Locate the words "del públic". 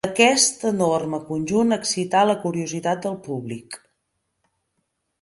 3.07-3.81